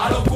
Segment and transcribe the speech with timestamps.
[0.00, 0.29] A los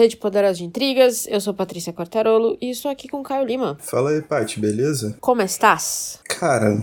[0.00, 1.26] Rede Poderosa de Intrigas.
[1.28, 3.76] Eu sou Patrícia Quartarolo e estou aqui com Caio Lima.
[3.80, 5.14] Fala aí, Paty, beleza?
[5.20, 6.18] Como estás?
[6.26, 6.82] Cara,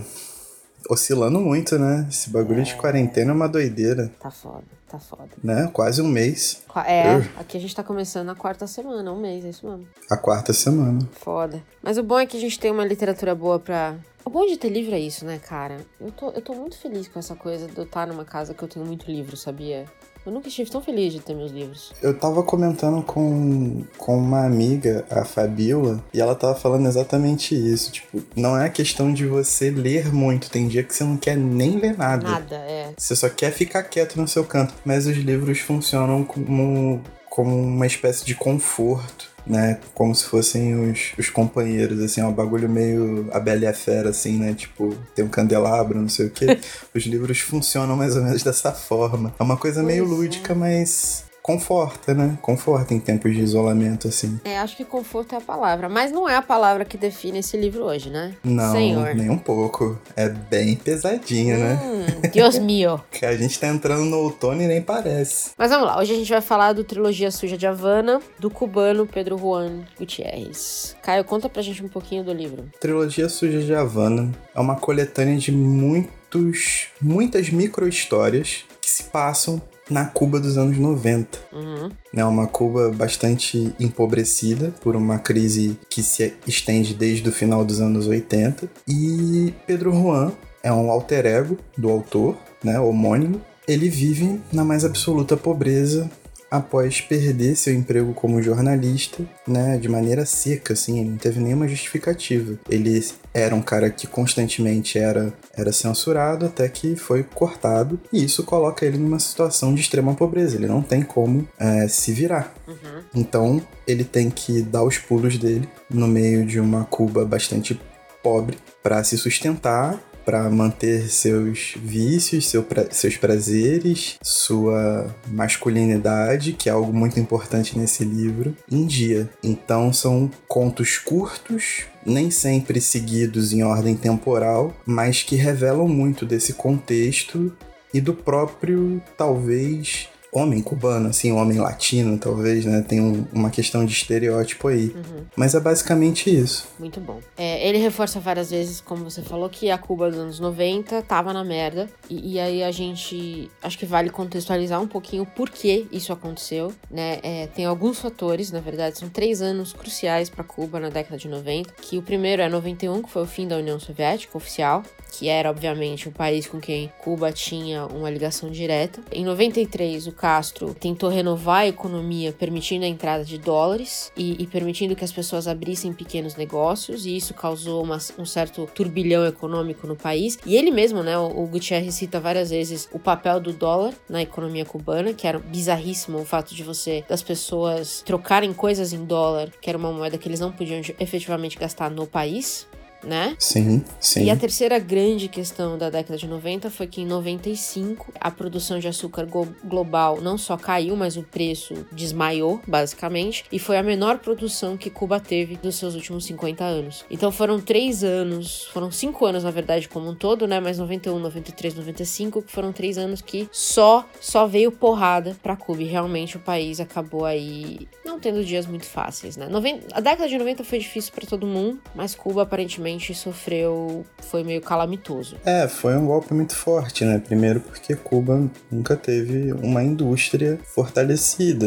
[0.88, 2.06] oscilando muito, né?
[2.08, 5.28] Esse bagulho de quarentena é uma doideira, Tá foda, tá foda.
[5.42, 5.68] né?
[5.72, 6.62] Quase um mês.
[6.86, 9.88] É, aqui a gente tá começando a quarta semana, um mês, é isso mesmo.
[10.08, 11.00] A quarta semana.
[11.12, 11.60] Foda.
[11.82, 13.96] Mas o bom é que a gente tem uma literatura boa pra.
[14.28, 15.78] O bom de ter livro é isso, né, cara?
[15.98, 18.62] Eu tô, eu tô muito feliz com essa coisa de eu estar numa casa que
[18.62, 19.86] eu tenho muito livro, sabia?
[20.26, 21.94] Eu nunca estive tão feliz de ter meus livros.
[22.02, 27.90] Eu tava comentando com, com uma amiga, a Fabiola, e ela tava falando exatamente isso.
[27.90, 30.50] Tipo, não é questão de você ler muito.
[30.50, 32.28] Tem dia que você não quer nem ler nada.
[32.28, 32.92] Nada, é.
[32.98, 34.74] Você só quer ficar quieto no seu canto.
[34.84, 39.78] Mas os livros funcionam como, como uma espécie de conforto, né?
[39.94, 43.74] Como se fossem os, os companheiros, assim, é um bagulho meio a Bela e a
[43.74, 44.54] Fera, assim, né?
[44.54, 46.58] Tipo, tem um candelabro, não sei o quê.
[46.94, 49.34] os livros funcionam mais ou menos dessa forma.
[49.38, 50.06] É uma coisa meio é.
[50.06, 52.38] lúdica, mas conforta, né?
[52.42, 54.38] Conforta em tempos de isolamento, assim.
[54.44, 55.88] É, acho que conforto é a palavra.
[55.88, 58.34] Mas não é a palavra que define esse livro hoje, né?
[58.44, 59.14] Não, Senhor.
[59.14, 59.98] nem um pouco.
[60.14, 61.80] É bem pesadinho, né?
[61.82, 63.00] Hum, Deus mio.
[63.10, 65.52] Que a gente tá entrando no outono e nem parece.
[65.56, 69.06] Mas vamos lá, hoje a gente vai falar do Trilogia Suja de Havana, do cubano
[69.06, 70.94] Pedro Juan Gutierrez.
[71.02, 72.68] Caio, conta pra gente um pouquinho do livro.
[72.78, 80.04] Trilogia Suja de Havana é uma coletânea de muitos, muitas micro-histórias que se passam na
[80.04, 81.38] Cuba dos anos 90.
[81.52, 81.90] Uhum.
[82.14, 87.80] É uma Cuba bastante empobrecida por uma crise que se estende desde o final dos
[87.80, 88.68] anos 80.
[88.86, 90.32] E Pedro Juan
[90.62, 93.40] é um alter ego do autor, né, homônimo.
[93.66, 96.10] Ele vive na mais absoluta pobreza
[96.50, 101.68] após perder seu emprego como jornalista, né, de maneira seca, assim, ele não teve nenhuma
[101.68, 102.58] justificativa.
[102.68, 103.04] Ele
[103.34, 108.84] era um cara que constantemente era, era censurado até que foi cortado, e isso coloca
[108.84, 110.56] ele numa situação de extrema pobreza.
[110.56, 112.54] Ele não tem como é, se virar.
[112.66, 113.02] Uhum.
[113.14, 117.78] Então ele tem que dar os pulos dele no meio de uma Cuba bastante
[118.22, 119.98] pobre para se sustentar,
[120.28, 127.78] para manter seus vícios, seu pra- seus prazeres, sua masculinidade, que é algo muito importante
[127.78, 129.30] nesse livro, em dia.
[129.42, 136.52] Então são contos curtos, nem sempre seguidos em ordem temporal, mas que revelam muito desse
[136.52, 137.50] contexto
[137.94, 142.84] e do próprio, talvez, homem cubano, assim, homem latino, talvez, né?
[142.86, 144.88] Tem um- uma questão de estereótipo aí.
[144.94, 145.24] Uhum.
[145.34, 146.68] Mas é basicamente isso.
[146.78, 147.20] Muito bom.
[147.36, 151.32] É, ele reforça várias vezes, como você falou, que a Cuba dos anos 90 tava
[151.32, 151.88] na merda.
[152.10, 153.50] E, e aí a gente.
[153.62, 157.18] Acho que vale contextualizar um pouquinho por que isso aconteceu, né?
[157.22, 161.28] É, tem alguns fatores, na verdade, são três anos cruciais para Cuba na década de
[161.28, 161.72] 90.
[161.80, 165.50] Que o primeiro é 91, que foi o fim da União Soviética oficial, que era,
[165.50, 169.00] obviamente, o país com quem Cuba tinha uma ligação direta.
[169.10, 174.46] Em 93, o Castro tentou renovar a economia, permitindo a entrada de dólares e, e
[174.46, 179.86] permitindo que as pessoas abrissem pequenos negócios, e isso causou uma- um certo turbilhão econômico
[179.86, 180.38] no país.
[180.44, 184.64] E ele mesmo, né, o, Gutierrez cita várias vezes o papel do dólar na economia
[184.64, 189.70] cubana, que era bizarríssimo o fato de você, das pessoas trocarem coisas em dólar, que
[189.70, 192.67] era uma moeda que eles não podiam efetivamente gastar no país.
[193.04, 193.36] Né?
[193.38, 194.24] Sim, sim.
[194.24, 198.80] E a terceira grande questão da década de 90 foi que em 95 a produção
[198.80, 199.24] de açúcar
[199.64, 204.90] global não só caiu, mas o preço desmaiou, basicamente, e foi a menor produção que
[204.90, 207.04] Cuba teve dos seus últimos 50 anos.
[207.08, 210.58] Então foram três anos, foram cinco anos na verdade como um todo, né?
[210.58, 215.82] Mas 91, 93, 95, que foram três anos que só só veio porrada pra Cuba
[215.82, 219.46] e realmente o país acabou aí não tendo dias muito fáceis, né?
[219.48, 224.42] Noven- A década de 90 foi difícil pra todo mundo, mas Cuba aparentemente sofreu, foi
[224.44, 225.36] meio calamitoso.
[225.44, 227.18] É, foi um golpe muito forte, né?
[227.18, 231.66] Primeiro porque Cuba nunca teve uma indústria fortalecida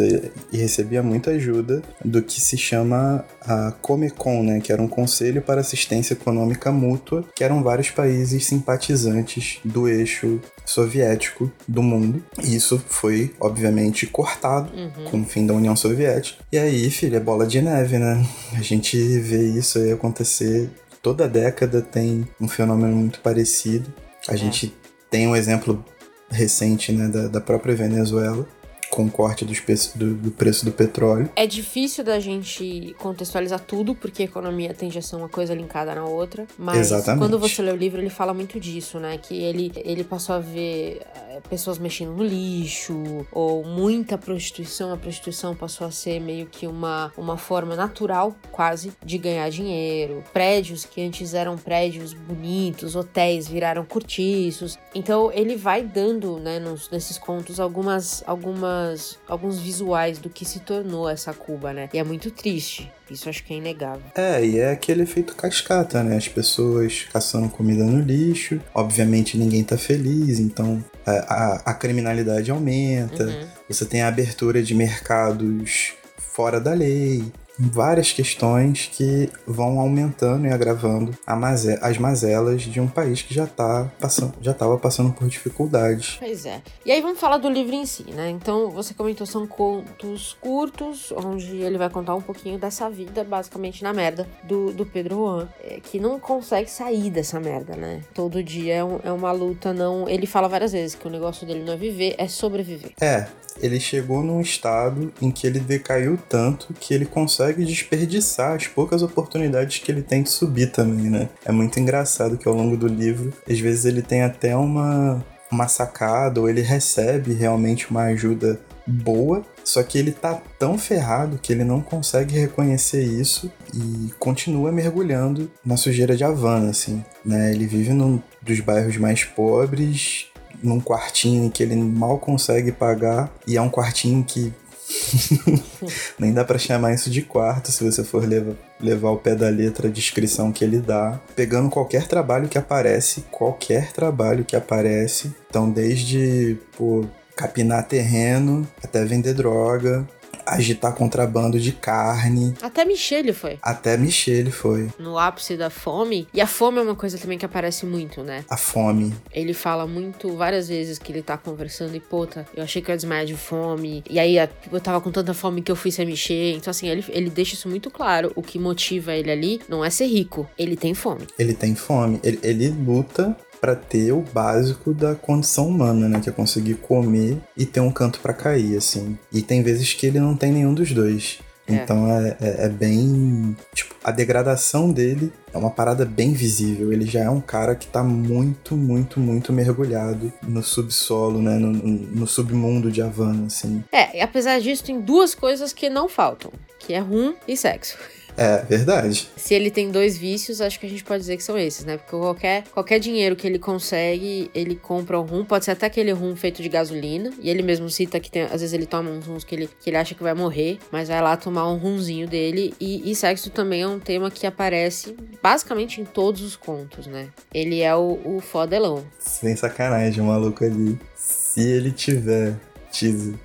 [0.52, 4.60] e recebia muita ajuda do que se chama a Comecon, né?
[4.60, 10.40] Que era um Conselho para Assistência Econômica Mútua, que eram vários países simpatizantes do eixo
[10.66, 12.24] soviético do mundo.
[12.44, 15.06] E isso foi, obviamente, cortado Uhum.
[15.10, 16.44] com o fim da União Soviética.
[16.52, 18.26] E aí, filho, é bola de neve, né?
[18.54, 20.70] A gente vê isso aí acontecer
[21.02, 23.92] toda década tem um fenômeno muito parecido.
[24.28, 24.74] A gente
[25.10, 25.84] tem um exemplo
[26.30, 28.48] recente né, da, da própria Venezuela,
[28.90, 31.30] com o corte pe- do, do preço do petróleo.
[31.36, 35.96] É difícil da gente contextualizar tudo, porque a economia tende a ser uma coisa linkada
[35.96, 36.46] na outra.
[36.58, 37.20] Mas Exatamente.
[37.22, 39.18] quando você lê o livro, ele fala muito disso, né?
[39.18, 41.02] Que ele, ele passou a ver
[41.50, 44.92] pessoas mexendo no lixo, ou muita prostituição.
[44.94, 50.24] A prostituição passou a ser meio que uma, uma forma natural, quase, de ganhar dinheiro.
[50.34, 54.78] Prédios que antes eram prédios bonitos, hotéis viraram cortiços.
[54.94, 60.60] Então ele vai dando, né, nos, nesses contos, algumas, algumas, alguns visuais do que se
[60.60, 61.90] tornou essa Cuba, né?
[61.94, 62.92] E é muito triste.
[63.10, 64.04] Isso acho que é inegável.
[64.16, 66.16] É, e é aquele efeito cascata, né?
[66.16, 68.60] As pessoas caçando comida no lixo.
[68.74, 73.24] Obviamente ninguém tá feliz, então a, a, a criminalidade aumenta.
[73.26, 73.48] Uhum.
[73.68, 77.32] Você tem a abertura de mercados fora da lei.
[77.72, 83.46] Várias questões que vão aumentando e agravando maze- as mazelas de um país que já
[83.46, 86.18] tá passando, já estava passando por dificuldades.
[86.20, 86.62] Pois é.
[86.86, 88.30] E aí vamos falar do livro em si, né?
[88.30, 93.84] Então, você comentou, são contos curtos, onde ele vai contar um pouquinho dessa vida, basicamente
[93.84, 98.02] na merda, do, do Pedro Juan, é, que não consegue sair dessa merda, né?
[98.14, 100.10] Todo dia é, um- é uma luta, não...
[100.10, 102.92] Ele fala várias vezes que o negócio dele não é viver, é sobreviver.
[103.00, 103.28] É,
[103.60, 109.02] ele chegou num estado em que ele decaiu tanto que ele consegue desperdiçar as poucas
[109.02, 111.30] oportunidades que ele tem de subir também, né?
[111.46, 115.68] É muito engraçado que ao longo do livro, às vezes ele tem até uma, uma
[115.68, 121.54] sacada ou ele recebe realmente uma ajuda boa, só que ele tá tão ferrado que
[121.54, 127.52] ele não consegue reconhecer isso e continua mergulhando na sujeira de Havana, assim, né?
[127.52, 130.31] Ele vive num dos bairros mais pobres,
[130.64, 134.54] num quartinho que ele mal consegue pagar e é um quartinho que
[136.20, 139.88] nem dá pra chamar isso de quarto se você for levar, levar pé da letra
[139.88, 145.70] a descrição que ele dá, pegando qualquer trabalho que aparece, qualquer trabalho que aparece, então
[145.70, 147.06] desde pô,
[147.36, 150.08] capinar terreno até vender droga,
[150.46, 153.58] agitar contrabando de carne, Até Michele foi.
[153.62, 154.90] até Michele foi.
[155.00, 156.28] No ápice da fome.
[156.34, 158.44] E a fome é uma coisa também que aparece muito, né?
[158.50, 159.14] A fome.
[159.34, 162.94] Ele fala muito, várias vezes que ele tá conversando e, puta, eu achei que eu
[162.94, 164.04] ia desmaiar de fome.
[164.10, 164.36] E aí
[164.72, 166.54] eu tava com tanta fome que eu fui sem mexer.
[166.54, 168.32] Então, assim, ele, ele deixa isso muito claro.
[168.36, 171.28] O que motiva ele ali não é ser rico, ele tem fome.
[171.38, 172.20] Ele tem fome.
[172.24, 176.20] Ele, ele luta pra ter o básico da condição humana, né?
[176.20, 179.18] Que é conseguir comer e ter um canto pra cair, assim.
[179.32, 181.40] E tem vezes que ele não tem nenhum dos dois.
[181.68, 181.76] É.
[181.76, 183.56] Então é, é, é bem.
[183.74, 186.92] Tipo, a degradação dele é uma parada bem visível.
[186.92, 191.58] Ele já é um cara que tá muito, muito, muito mergulhado no subsolo, né?
[191.58, 193.84] No, no, submundo de Havana, assim.
[193.92, 197.98] É, e apesar disso, tem duas coisas que não faltam: que é rum e sexo.
[198.38, 199.30] É, verdade.
[199.36, 201.98] Se ele tem dois vícios, acho que a gente pode dizer que são esses, né?
[201.98, 205.46] Porque qualquer, qualquer dinheiro que ele consegue, ele compra um rum.
[205.46, 207.32] Pode ser até aquele rum feito de gasolina.
[207.40, 209.90] E ele mesmo cita que tem, às vezes ele toma uns rums que ele, que
[209.90, 212.74] ele acha que vai morrer, mas vai lá tomar um rumzinho dele.
[212.80, 217.30] E, e sexo também é um tema que aparece basicamente em todos os contos, né?
[217.54, 219.04] Ele é o, o fodelão.
[219.20, 220.98] Sem sacanagem, o maluco ali.
[221.16, 222.56] Se ele tiver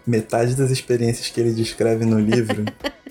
[0.07, 2.65] metade das experiências que ele descreve no livro,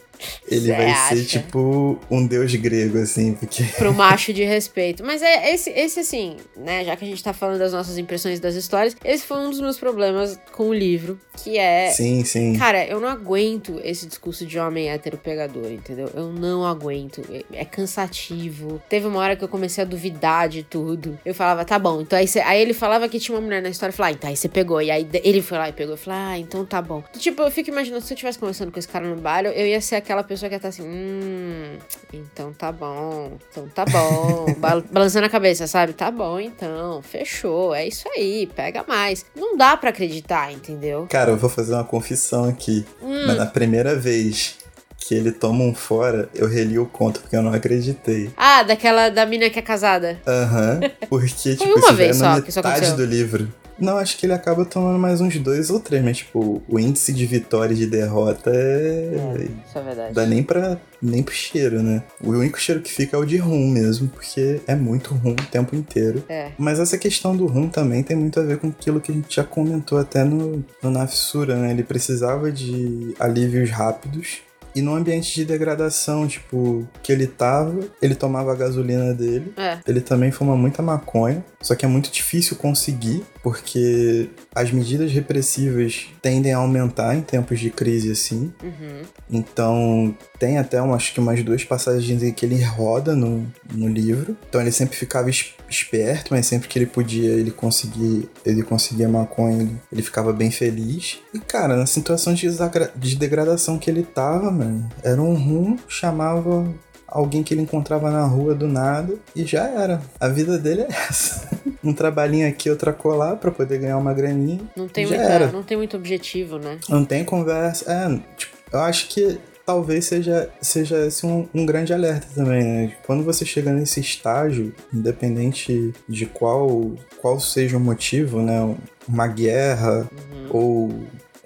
[0.48, 1.16] ele Cê vai acha?
[1.16, 3.64] ser tipo um deus grego, assim, porque.
[3.78, 5.04] pro macho de respeito.
[5.04, 6.84] Mas é esse, esse assim, né?
[6.86, 9.60] Já que a gente tá falando das nossas impressões das histórias, esse foi um dos
[9.60, 11.90] meus problemas com o livro, que é.
[11.92, 12.56] Sim, sim.
[12.58, 16.10] Cara, eu não aguento esse discurso de homem hétero pegador, entendeu?
[16.14, 17.22] Eu não aguento.
[17.52, 18.82] É, é cansativo.
[18.90, 21.18] Teve uma hora que eu comecei a duvidar de tudo.
[21.26, 22.02] Eu falava, tá bom.
[22.02, 23.92] Então aí, cê- aí ele falava que tinha uma mulher na história.
[23.92, 24.82] Eu falava, ah, então aí você pegou.
[24.82, 25.94] E aí ele foi lá e pegou.
[25.94, 27.04] Eu falei, ah, então tá bom.
[27.18, 29.66] Tipo, eu fico imaginando, se eu estivesse conversando com esse cara no bar, eu- eu
[29.68, 31.78] ia ser aquela pessoa que estar assim, hum,
[32.14, 33.38] então tá bom.
[33.52, 34.46] Então tá bom.
[34.58, 35.94] Bal- balançando a cabeça, sabe?
[35.94, 37.02] Tá bom, então.
[37.02, 37.74] Fechou.
[37.74, 38.48] É isso aí.
[38.56, 39.26] Pega mais.
[39.36, 41.08] Não dá pra acreditar, entendeu?
[41.10, 42.86] Cara, eu vou fazer uma confissão aqui.
[43.02, 43.26] Hum.
[43.28, 44.58] Mas na primeira vez
[45.00, 48.32] que ele toma um fora, eu reli o conto, porque eu não acreditei.
[48.38, 50.20] Ah, daquela da mina que é casada.
[50.28, 50.80] Aham.
[51.10, 52.98] Porque, tipo, uma já vez é na só que isso metade aconteceu.
[52.98, 53.54] do livro.
[53.78, 57.12] Não, acho que ele acaba tomando mais uns dois ou três, mas, tipo, o índice
[57.14, 59.48] de vitória e de derrota é.
[59.68, 60.14] Isso é verdade.
[60.14, 62.04] Dá nem, pra, nem pro cheiro, né?
[62.24, 65.46] O único cheiro que fica é o de rum mesmo, porque é muito rum o
[65.52, 66.24] tempo inteiro.
[66.30, 66.52] É.
[66.58, 69.36] Mas essa questão do rum também tem muito a ver com aquilo que a gente
[69.36, 71.72] já comentou até no, no Nafsura, né?
[71.72, 74.40] Ele precisava de alívios rápidos.
[74.74, 79.78] E num ambiente de degradação, tipo, que ele tava, ele tomava a gasolina dele, É.
[79.88, 86.08] ele também fuma muita maconha, só que é muito difícil conseguir, porque as medidas repressivas
[86.20, 88.52] tendem a aumentar em tempos de crise assim.
[88.64, 89.02] Uhum.
[89.30, 93.88] Então, tem até um, acho que umas duas passagens em que ele roda no, no
[93.88, 94.36] livro.
[94.50, 99.08] Então, ele sempre ficava es- esperto, mas sempre que ele podia, ele conseguia, ele conseguia
[99.08, 101.20] maconha, ele, ele ficava bem feliz.
[101.32, 102.48] E, cara, na situação de,
[102.96, 106.68] de degradação que ele tava, mano, era um rum, chamava
[107.16, 110.02] alguém que ele encontrava na rua do nada e já era.
[110.20, 111.50] A vida dele é essa.
[111.82, 114.60] um trabalhinho aqui, outra colar pra poder ganhar uma graninha.
[114.76, 115.52] Não tem, Já muita, era.
[115.52, 116.78] não tem muito objetivo, né?
[116.90, 117.90] Não tem conversa.
[117.90, 122.94] É, tipo, eu acho que talvez seja, seja esse um, um grande alerta também, né?
[123.06, 126.92] Quando você chega nesse estágio, independente de qual,
[127.22, 128.76] qual seja o motivo, né?
[129.08, 130.06] Uma guerra
[130.50, 130.90] ou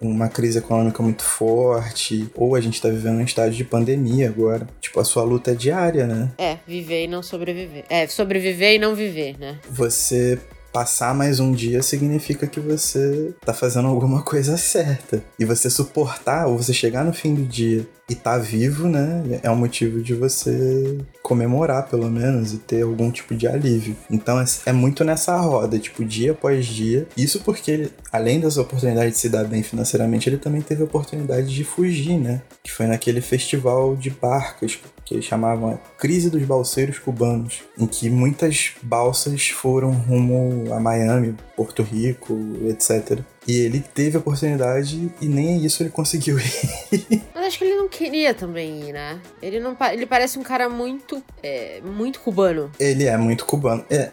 [0.02, 4.68] uma crise econômica muito forte, ou a gente tá vivendo um estágio de pandemia agora.
[4.80, 6.32] Tipo, a sua luta é diária, né?
[6.38, 7.86] É, viver e não sobreviver.
[7.90, 9.60] É, sobreviver e não viver, né?
[9.70, 10.40] Você
[10.72, 15.24] passar mais um dia significa que você tá fazendo alguma coisa certa.
[15.38, 19.40] E você suportar, ou você chegar no fim do dia e tá vivo, né?
[19.44, 20.98] É um motivo de você
[21.30, 23.96] comemorar, pelo menos, e ter algum tipo de alívio.
[24.10, 27.08] Então é, é muito nessa roda, tipo, dia após dia.
[27.16, 31.54] Isso porque, além das oportunidades de se dar bem financeiramente, ele também teve a oportunidade
[31.54, 32.42] de fugir, né?
[32.64, 37.86] Que foi naquele festival de barcos que eles chamavam a Crise dos Balseiros Cubanos, em
[37.86, 43.20] que muitas balsas foram rumo a Miami, Porto Rico, etc.
[43.48, 47.24] E ele teve a oportunidade e nem isso ele conseguiu ir.
[47.34, 49.20] Mas acho que ele não queria também ir, né?
[49.42, 52.72] Ele não ele parece um cara muito é, muito cubano.
[52.80, 53.84] ele é muito cubano.
[53.90, 54.12] É,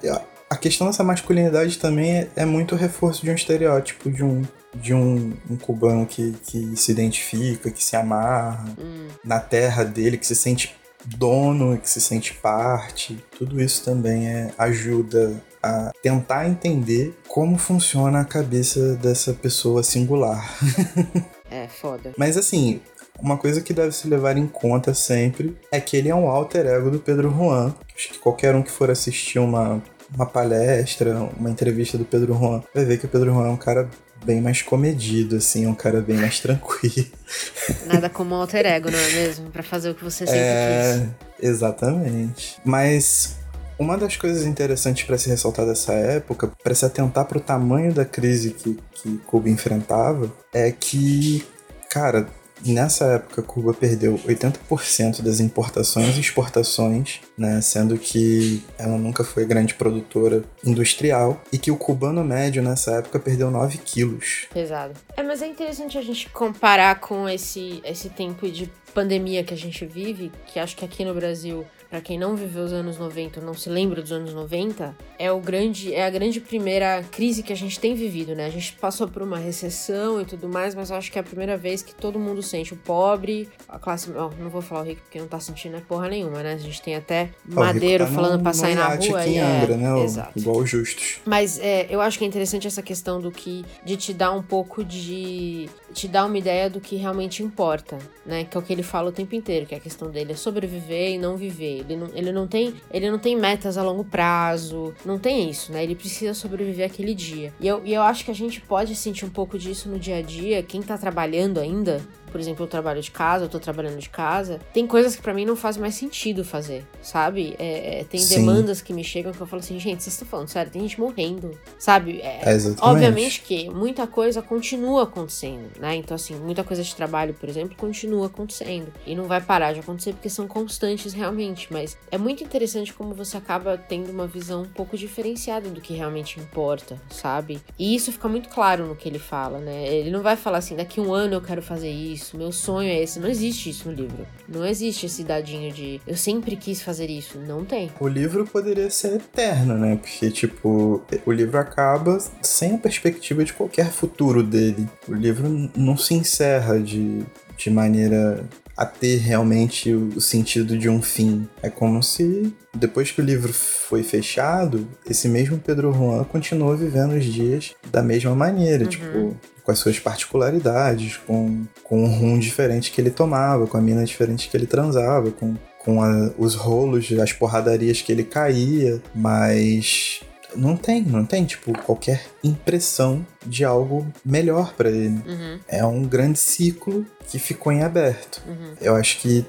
[0.48, 4.42] a questão dessa masculinidade também é, é muito reforço de um estereótipo de um
[4.74, 10.18] de um, um cubano que, que se identifica, que se amarra Hum, na terra dele,
[10.18, 13.18] que se sente dono, que se sente parte.
[13.38, 20.56] Tudo isso também é, ajuda a tentar entender como funciona a cabeça dessa pessoa singular.
[21.50, 22.12] é foda.
[22.16, 22.80] Mas assim,
[23.18, 26.66] uma coisa que deve se levar em conta sempre é que ele é um alter
[26.66, 27.74] ego do Pedro Juan.
[27.94, 29.82] Acho que qualquer um que for assistir uma,
[30.14, 33.56] uma palestra, uma entrevista do Pedro Juan, vai ver que o Pedro Juan é um
[33.56, 33.88] cara
[34.24, 37.06] bem mais comedido, assim, um cara bem mais tranquilo.
[37.86, 39.50] Nada como um alter ego, não é mesmo?
[39.50, 41.06] Pra fazer o que você sempre É,
[41.38, 41.48] quis.
[41.48, 42.58] exatamente.
[42.64, 43.36] Mas
[43.78, 47.92] uma das coisas interessantes para se ressaltar dessa época, para se atentar para o tamanho
[47.92, 51.44] da crise que, que Cuba enfrentava, é que,
[51.90, 52.26] cara,
[52.64, 59.44] nessa época Cuba perdeu 80% das importações e exportações, né, sendo que ela nunca foi
[59.44, 64.46] grande produtora industrial e que o cubano médio nessa época perdeu 9 quilos.
[64.52, 64.94] Pesado.
[65.16, 69.56] É, mas é interessante a gente comparar com esse, esse tempo de pandemia que a
[69.56, 73.40] gente vive, que acho que aqui no Brasil, pra quem não viveu os anos 90,
[73.40, 77.52] não se lembra dos anos 90, é o grande é a grande primeira crise que
[77.52, 78.46] a gente tem vivido, né?
[78.46, 81.56] A gente passou por uma recessão e tudo mais, mas acho que é a primeira
[81.56, 85.02] vez que todo mundo sente o pobre, a classe, ó, não vou falar o rico
[85.02, 86.52] porque não tá sentindo é porra nenhuma, né?
[86.54, 89.38] A gente tem até o Madeiro tá falando no- pra sair na rua e em
[89.38, 89.92] é, Angra, né?
[89.94, 90.38] o- exato.
[90.38, 91.20] Igual o Justus.
[91.24, 93.64] Mas é, eu acho que é interessante essa questão do que.
[93.84, 95.68] de te dar um pouco de.
[95.94, 98.44] te dar uma ideia do que realmente importa, né?
[98.44, 101.12] Que é o que ele fala o tempo inteiro, que a questão dele é sobreviver
[101.12, 101.75] e não viver.
[101.78, 102.74] Ele não, ele não tem.
[102.90, 104.94] Ele não tem metas a longo prazo.
[105.04, 105.82] Não tem isso, né?
[105.82, 107.52] Ele precisa sobreviver aquele dia.
[107.60, 110.16] E eu, e eu acho que a gente pode sentir um pouco disso no dia
[110.16, 110.62] a dia.
[110.62, 114.60] Quem tá trabalhando ainda, por exemplo, eu trabalho de casa, eu tô trabalhando de casa,
[114.72, 117.54] tem coisas que pra mim não faz mais sentido fazer, sabe?
[117.58, 118.36] É, é, tem Sim.
[118.36, 120.98] demandas que me chegam que eu falo assim, gente, vocês estão falando sério, tem gente
[121.00, 122.20] morrendo, sabe?
[122.20, 122.40] É,
[122.82, 122.90] É.
[122.90, 125.94] Obviamente que muita coisa continua acontecendo, né?
[125.96, 128.92] Então, assim, muita coisa de trabalho, por exemplo, continua acontecendo.
[129.06, 131.68] E não vai parar de acontecer porque são constantes realmente.
[131.72, 135.94] Mas é muito interessante como você acaba tendo uma visão um pouco diferenciada do que
[135.94, 137.60] realmente importa, sabe?
[137.78, 139.86] E isso fica muito claro no que ele fala, né?
[139.88, 143.02] Ele não vai falar assim, daqui um ano eu quero fazer isso, meu sonho é
[143.02, 143.18] esse.
[143.18, 144.26] Não existe isso no livro.
[144.48, 147.38] Não existe esse dadinho de eu sempre quis fazer isso.
[147.38, 147.90] Não tem.
[148.00, 149.96] O livro poderia ser eterno, né?
[149.96, 154.88] Porque, tipo, o livro acaba sem a perspectiva de qualquer futuro dele.
[155.08, 157.22] O livro não se encerra de,
[157.56, 158.44] de maneira
[158.76, 161.48] a ter realmente o sentido de um fim.
[161.62, 167.12] É como se, depois que o livro foi fechado, esse mesmo Pedro Juan continuou vivendo
[167.14, 168.90] os dias da mesma maneira, Uhum.
[168.90, 173.80] tipo, com as suas particularidades, com, com um rum diferente que ele tomava, com a
[173.80, 175.54] mina diferente que ele transava, com
[175.84, 180.20] com a- os rolos, as porradarias que ele caía, mas
[180.56, 185.20] não tem, não tem, tipo, qualquer impressão de algo melhor pra ele.
[185.24, 188.42] Uhum, É um grande ciclo que ficou em aberto.
[188.48, 188.72] uhum.
[188.80, 189.44] Eu acho que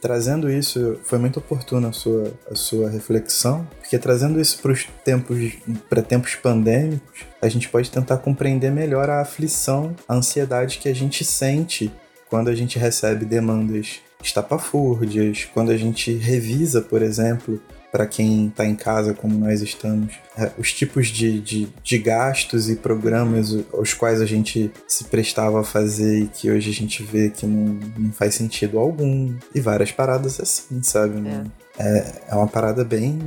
[0.00, 4.84] trazendo isso, foi muito oportuna a sua, a sua reflexão, porque trazendo isso para os
[5.04, 5.52] tempos,
[5.88, 10.94] para tempos pandêmicos, a gente pode tentar compreender melhor a aflição, a ansiedade que a
[10.94, 11.92] gente sente
[12.28, 17.60] quando a gente recebe demandas estapafúrdias, quando a gente revisa, por exemplo,
[17.90, 22.68] para quem está em casa, como nós estamos, é, os tipos de, de, de, gastos
[22.68, 27.02] e programas aos quais a gente se prestava a fazer e que hoje a gente
[27.02, 29.34] vê que não, não faz sentido algum.
[29.54, 31.26] E várias paradas assim, sabe?
[31.26, 31.82] É.
[31.82, 33.18] é, é uma parada bem.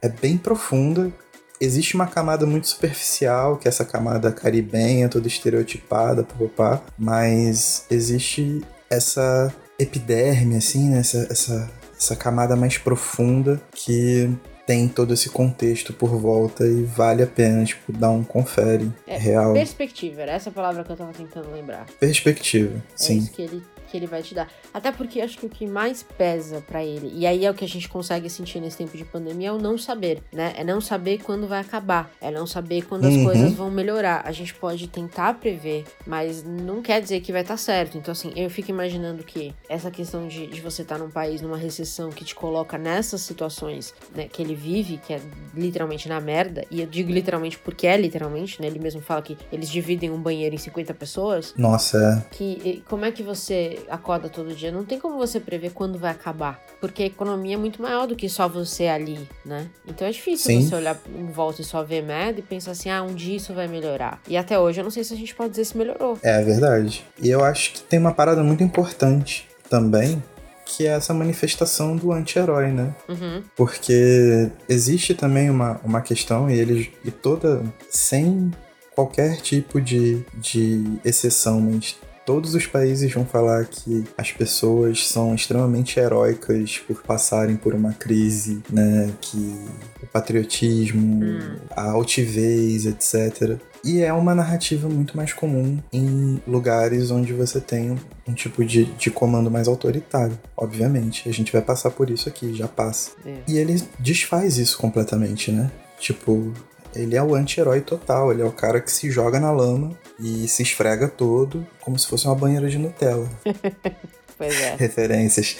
[0.00, 1.12] É bem profunda.
[1.60, 8.62] Existe uma camada muito superficial, que é essa camada caribenha, toda estereotipada, papapá, mas existe
[8.88, 11.00] essa epiderme, assim, né?
[11.00, 14.30] essa, essa essa camada mais profunda que
[14.66, 19.16] tem todo esse contexto por volta e vale a pena, tipo, dar um confere é,
[19.16, 19.54] real.
[19.54, 21.86] Perspectiva, era essa palavra que eu tava tentando lembrar.
[21.98, 23.18] Perspectiva, é sim.
[23.18, 24.48] Isso que ele que ele vai te dar.
[24.72, 27.64] Até porque acho que o que mais pesa para ele, e aí é o que
[27.64, 30.52] a gente consegue sentir nesse tempo de pandemia, é o não saber, né?
[30.56, 33.24] É não saber quando vai acabar, é não saber quando as Uhum.
[33.24, 34.22] coisas vão melhorar.
[34.24, 37.96] A gente pode tentar prever, mas não quer dizer que vai estar certo.
[37.98, 41.56] Então, assim, eu fico imaginando que essa questão de, de você estar num país, numa
[41.56, 45.20] recessão que te coloca nessas situações né, que ele vive, que é
[45.54, 48.66] literalmente na merda, e eu digo literalmente porque é literalmente, né?
[48.68, 53.04] Ele mesmo fala que eles dividem um banheiro em 50 pessoas Nossa, que e como
[53.04, 54.72] é que você acorda todo dia?
[54.72, 58.16] Não tem como você prever quando vai acabar, porque a economia é muito maior do
[58.16, 59.68] que só você ali, né?
[59.86, 60.62] Então é difícil Sim.
[60.62, 63.54] você olhar em volta e só ver merda e pensar assim, ah, um dia isso
[63.54, 64.20] vai melhorar.
[64.28, 66.18] E até hoje eu não sei se a gente pode dizer se melhorou.
[66.22, 67.04] é verdade.
[67.20, 70.22] E eu acho que tem uma parada muito importante também,
[70.64, 72.94] que é essa manifestação do anti-herói, né?
[73.08, 73.42] Uhum.
[73.56, 76.88] Porque existe também uma, uma questão, e eles.
[77.04, 77.62] E toda.
[77.90, 78.52] sem
[78.94, 81.96] qualquer tipo de, de exceção, mas
[82.28, 87.94] todos os países vão falar que as pessoas são extremamente heróicas por passarem por uma
[87.94, 89.10] crise, né?
[89.18, 89.58] Que
[90.02, 91.24] o patriotismo,
[91.70, 93.58] a altivez, etc.
[93.82, 97.96] E é uma narrativa muito mais comum em lugares onde você tem um,
[98.28, 101.30] um tipo de, de comando mais autoritário, obviamente.
[101.30, 103.12] A gente vai passar por isso aqui, já passa.
[103.24, 103.38] É.
[103.48, 105.70] E ele desfaz isso completamente, né?
[105.98, 106.52] Tipo,
[106.94, 110.48] ele é o anti-herói total, ele é o cara que se joga na lama e
[110.48, 113.28] se esfrega todo como se fosse uma banheira de Nutella.
[114.38, 115.56] Pois é, Referências.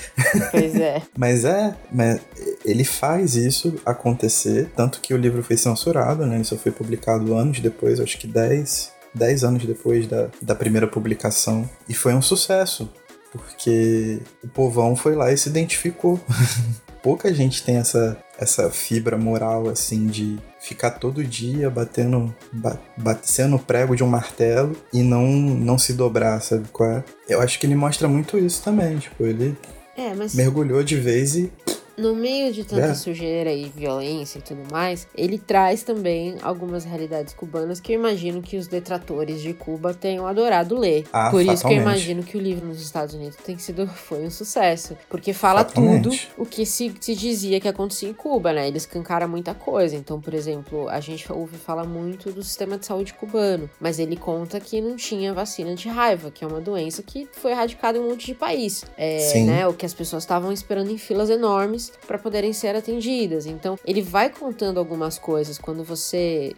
[0.53, 1.03] pois é.
[1.19, 2.21] Mas é, mas
[2.65, 6.37] ele faz isso acontecer, tanto que o livro foi censurado, né?
[6.37, 10.87] Ele só foi publicado anos depois, acho que 10, 10 anos depois da, da primeira
[10.87, 11.69] publicação.
[11.89, 12.89] E foi um sucesso,
[13.33, 16.21] porque o povão foi lá e se identificou.
[17.03, 23.57] Pouca gente tem essa, essa fibra moral, assim, de ficar todo dia batendo, ba batendo
[23.57, 27.05] o prego de um martelo e não, não se dobrar, sabe qual é?
[27.29, 29.57] Eu acho que ele mostra muito isso também, tipo, ele
[29.97, 31.53] É, mas mergulhou de vez e
[31.99, 32.95] no meio de tanta É.
[32.95, 38.41] sujeira e violência e tudo mais, ele traz também algumas realidades cubanas que eu imagino
[38.41, 41.05] que os detratores de Cuba tenham adorado ler.
[41.13, 44.25] Ah, Por isso que eu imagino que o livro nos Estados Unidos tem sido foi
[44.25, 46.03] um sucesso, porque fala Fatalmente.
[46.05, 48.69] tudo o que se, se dizia que acontecia em Cuba, né?
[48.69, 49.97] Eles cancaram muita coisa.
[49.97, 54.17] Então, por exemplo, a gente ouve falar muito do sistema de saúde cubano, mas ele
[54.17, 58.09] conta que não tinha vacina anti-raiva, que é uma doença que foi erradicada em um
[58.11, 58.85] monte de país.
[58.97, 59.45] É, Sim.
[59.47, 63.47] né, o que as pessoas estavam esperando em filas enormes para poderem ser atendidas.
[63.47, 66.55] Então, ele vai contando algumas coisas quando você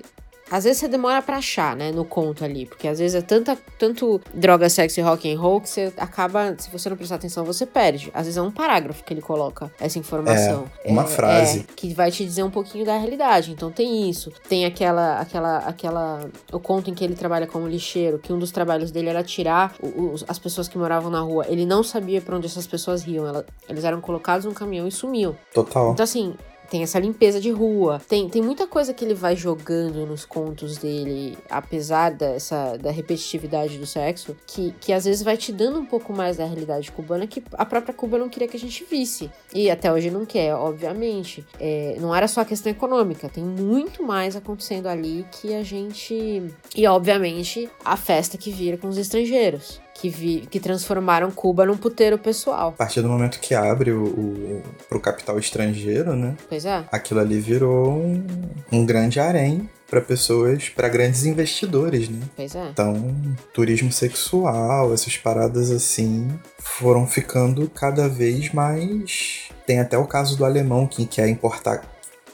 [0.51, 3.57] às vezes você demora pra achar, né, no conto ali, porque às vezes é tanta,
[3.79, 7.45] tanto droga, sexo e rock and roll que você acaba, se você não prestar atenção,
[7.45, 8.11] você perde.
[8.15, 10.65] Às vezes é um parágrafo que ele coloca essa informação.
[10.85, 11.61] É, uma frase.
[11.61, 13.53] é, que vai te dizer um pouquinho da realidade.
[13.53, 14.33] Então tem isso.
[14.49, 18.51] Tem aquela, aquela, aquela, o conto em que ele trabalha como lixeiro, que um dos
[18.51, 21.45] trabalhos dele era tirar os- as pessoas que moravam na rua.
[21.49, 23.27] Ele não sabia pra onde essas pessoas iam.
[23.27, 25.37] Ela- eles eram colocados num caminhão e sumiam.
[25.55, 25.93] total.
[25.93, 26.35] Então, assim,
[26.71, 28.01] tem essa limpeza de rua.
[28.09, 33.77] Tem, tem muita coisa que ele vai jogando nos contos dele, apesar dessa da repetitividade
[33.77, 37.27] do sexo, que, que às vezes vai te dando um pouco mais da realidade cubana
[37.27, 39.31] que a própria Cuba não queria que a gente visse.
[39.53, 41.45] E até hoje não quer, obviamente.
[41.59, 46.43] É, não era só a questão econômica, tem muito mais acontecendo ali que a gente.
[46.77, 49.81] E, obviamente, a festa que vira com os estrangeiros.
[50.01, 52.69] Que, vi, que transformaram Cuba num puteiro pessoal.
[52.71, 56.37] A partir do momento que abre o, o, pro capital estrangeiro, né?
[56.49, 56.85] Pois é.
[56.91, 58.25] Aquilo ali virou um,
[58.73, 62.21] um grande harém para pessoas, para grandes investidores, né?
[62.35, 62.69] Pois é.
[62.71, 63.15] Então,
[63.53, 69.51] turismo sexual, essas paradas assim, foram ficando cada vez mais.
[69.67, 71.83] Tem até o caso do alemão que quer importar,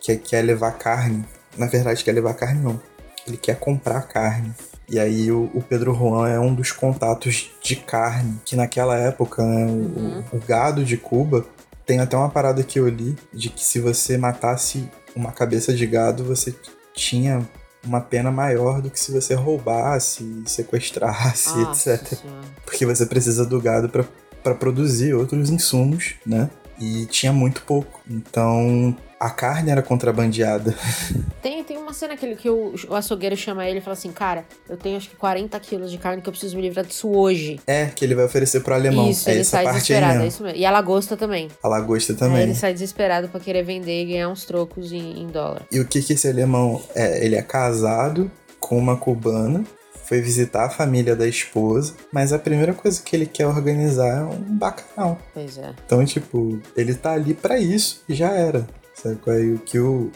[0.00, 1.24] que quer levar carne.
[1.56, 2.80] Na verdade, quer levar carne não.
[3.26, 4.54] Ele quer comprar carne
[4.88, 9.44] E aí o, o Pedro Juan é um dos contatos de carne, que naquela época,
[9.44, 11.44] né, o, o gado de Cuba
[11.84, 15.86] tem até uma parada que eu li de que se você matasse uma cabeça de
[15.86, 16.54] gado, você
[16.94, 17.46] tinha
[17.84, 22.18] uma pena maior do que se você roubasse, sequestrasse, Nossa etc.
[22.18, 22.40] Senhora.
[22.64, 26.50] Porque você precisa do gado para produzir outros insumos, né?
[26.78, 28.00] E tinha muito pouco.
[28.10, 30.74] Então a carne era contrabandeada.
[31.40, 34.10] Tem, tem uma cena que, ele- que o, o açougueiro chama ele e fala assim:
[34.12, 37.08] Cara, eu tenho acho que 40 quilos de carne que eu preciso me livrar disso
[37.10, 37.60] hoje.
[37.66, 39.08] É, que ele vai oferecer pro alemão.
[39.08, 40.58] isso, é ele sai desesperado, é isso mesmo.
[40.58, 41.48] E a lagosta também.
[41.62, 42.42] A lagosta também.
[42.42, 45.62] ele sai desesperado pra querer vender e ganhar uns trocos em, em dólar.
[45.70, 47.24] E o que que esse alemão é?
[47.24, 49.64] Ele é casado com uma cubana,
[50.04, 54.22] foi visitar a família da esposa, mas a primeira coisa que ele quer organizar é
[54.24, 55.18] um bacanal.
[55.34, 55.72] Pois é.
[55.84, 58.66] Então, tipo, ele tá ali pra isso e já era.
[58.94, 59.40] Sabe qual é?
[59.42, 60.10] O que o,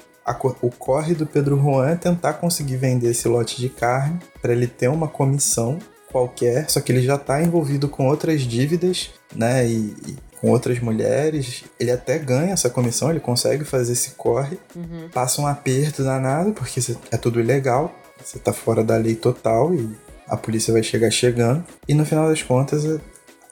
[0.62, 4.66] o corre do Pedro Juan é tentar conseguir vender esse lote de carne pra ele
[4.66, 5.79] ter uma comissão
[6.11, 9.66] qualquer, só que ele já tá envolvido com outras dívidas, né?
[9.66, 11.64] E, e com outras mulheres.
[11.79, 14.59] Ele até ganha essa comissão, ele consegue fazer esse corre.
[14.75, 15.09] Uhum.
[15.12, 19.97] Passa um aperto danado, porque é tudo ilegal, você tá fora da lei total e
[20.27, 21.64] a polícia vai chegar chegando.
[21.87, 22.99] E no final das contas, é-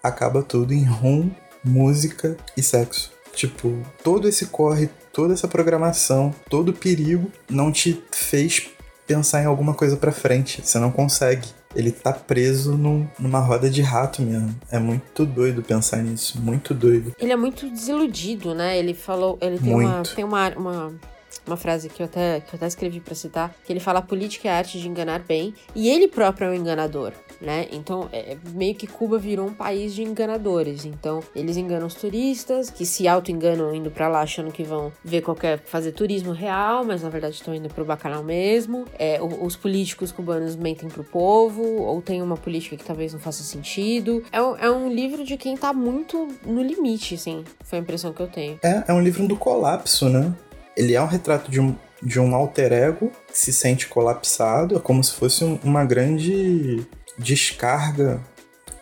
[0.03, 1.31] acaba tudo em rum,
[1.63, 3.13] música e sexo.
[3.33, 8.71] Tipo, todo esse corre, toda essa programação, todo o perigo não te fez
[9.05, 10.63] pensar em alguma coisa pra frente.
[10.65, 11.49] Você não consegue.
[11.75, 14.55] Ele tá preso num- numa roda de rato mesmo.
[14.71, 16.41] É muito doido pensar nisso.
[16.41, 17.13] Muito doido.
[17.19, 18.79] Ele é muito desiludido, né?
[18.79, 19.37] Ele falou.
[19.41, 20.95] Ele tem, uma, tem uma, uma,
[21.45, 24.03] uma frase que eu, até, que eu até escrevi pra citar, que ele fala: a
[24.03, 27.67] política é a arte de enganar bem, e ele próprio é um enganador, né?
[27.73, 30.85] Então, é, é meio que Cuba virou um país de enganadores.
[30.85, 35.23] Então, eles enganam os turistas, que se auto-enganam indo pra lá achando que vão ver
[35.23, 35.59] qualquer.
[35.65, 38.85] fazer turismo real, mas na verdade estão indo pro bacanal mesmo.
[38.99, 43.43] É, os políticos cubanos mentem pro povo, ou tem uma política que talvez não faça
[43.43, 44.23] sentido.
[44.33, 47.45] É, um- é um livro de quem tá muito no limite, assim.
[47.65, 48.59] Foi a impressão que eu tenho.
[48.63, 50.33] É, é um livro do colapso, né?
[50.77, 54.81] Ele é um retrato de um, de um alter ego que se sente colapsado, é
[54.81, 56.87] como se fosse um- uma grande
[57.19, 58.21] descarga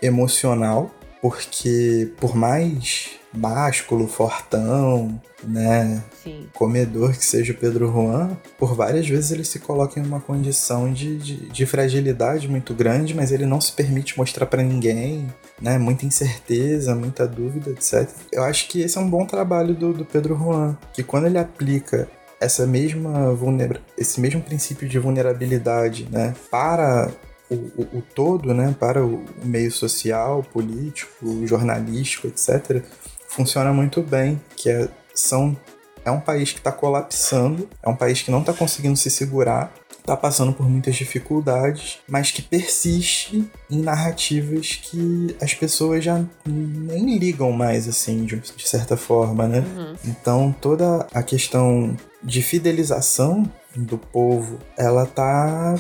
[0.03, 6.47] emocional, porque por mais másculo, fortão, né, Sim.
[6.55, 10.93] comedor que seja o Pedro Juan, por várias vezes ele se coloca em uma condição
[10.93, 15.27] de, de, de fragilidade muito grande, mas ele não se permite mostrar pra ninguém,
[15.61, 15.79] né?
[15.79, 18.09] Muita incerteza, muita dúvida, etc.
[18.33, 21.39] Eu acho que esse é um bom trabalho do, do Pedro Juan, que quando ele
[21.39, 22.09] aplica
[22.41, 27.11] essa mesma vulnera esse mesmo princípio de vulnerabilidade, né, para
[27.51, 32.83] o, o, o todo, né, para o, meio social, político, jornalístico, etc.,
[33.29, 35.57] funciona muito bem, que é, são
[36.05, 39.75] é um país que está colapsando, é um país que não está conseguindo se segurar,
[39.99, 47.19] está passando por muitas dificuldades, mas que persiste em narrativas que as pessoas já nem
[47.19, 49.59] ligam mais, assim, de, de certa forma, né?
[49.59, 49.97] Uhum.
[50.05, 55.77] Então toda a questão de fidelização do povo, ela tá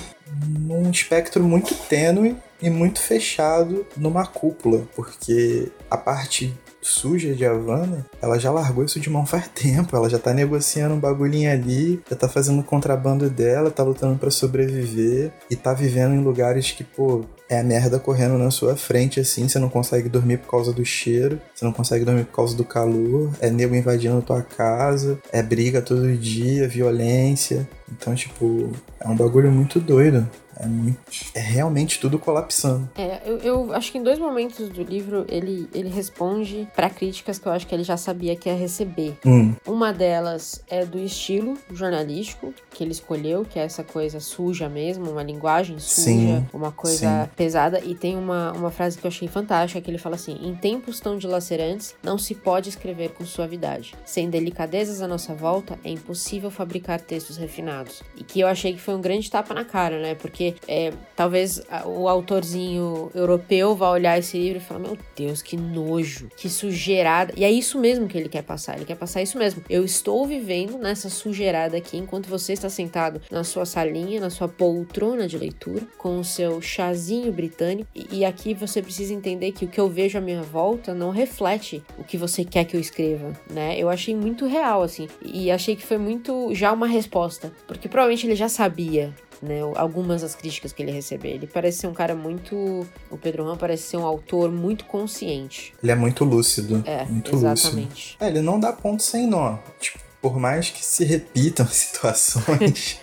[0.46, 8.06] num espectro muito tênue e muito fechado numa cúpula, porque a parte suja de Havana,
[8.22, 12.00] ela já largou isso de mão faz tempo, ela já tá negociando um bagulhinho ali,
[12.08, 16.84] já tá fazendo contrabando dela, tá lutando pra sobreviver e tá vivendo em lugares que,
[16.84, 20.72] pô, é a merda correndo na sua frente, assim, você não consegue dormir por causa
[20.72, 24.42] do cheiro, você não consegue dormir por causa do calor, é nego invadindo a tua
[24.42, 27.68] casa, é briga todo dia, violência.
[27.90, 30.28] Então, tipo, é um bagulho muito doido.
[30.58, 30.98] É, muito,
[31.34, 32.88] é realmente tudo colapsando.
[32.96, 37.38] É, eu, eu acho que em dois momentos do livro ele, ele responde pra críticas
[37.38, 39.18] que eu acho que ele já sabia que ia receber.
[39.24, 44.68] Hum, Uma delas é do estilo jornalístico que ele escolheu, que é essa coisa suja
[44.68, 47.30] mesmo, uma linguagem suja, Sim, uma coisa sim.
[47.36, 47.80] pesada.
[47.84, 51.00] E tem uma, uma frase que eu achei fantástica, que ele fala assim: Em tempos
[51.00, 53.94] tão dilacerantes, não se pode escrever com suavidade.
[54.04, 58.02] Sem delicadezas à nossa volta, é impossível fabricar textos refinados.
[58.16, 60.14] E que eu achei que foi um grande tapa na cara, né?
[60.14, 65.56] Porque é, talvez o autorzinho europeu vá olhar esse livro e falar: Meu Deus, que
[65.56, 67.32] nojo, que sujeirada.
[67.36, 68.76] E é isso mesmo que ele quer passar.
[68.76, 69.62] Ele quer passar isso mesmo.
[69.68, 74.48] Eu estou vivendo nessa sujeirada aqui enquanto você está sentado na sua salinha, na sua
[74.48, 77.88] poltrona de leitura, com o seu chazinho britânico.
[77.94, 81.10] E, e aqui você precisa entender que o que eu vejo à minha volta não
[81.10, 83.78] reflete o que você quer que eu escreva, né?
[83.78, 85.08] Eu achei muito real, assim.
[85.22, 87.52] E achei que foi muito já uma resposta.
[87.66, 91.30] Porque provavelmente ele já sabia né, algumas das críticas que ele recebeu.
[91.30, 92.86] Ele parece ser um cara muito.
[93.10, 95.72] O Pedro Ram parece ser um autor muito consciente.
[95.82, 96.82] ele é muito lúcido.
[96.86, 97.52] É, muito lúcido.
[97.52, 98.16] exatamente.
[98.20, 99.58] É, ele não dá ponto sem nó.
[99.80, 103.00] Tipo, por mais que se repitam situações,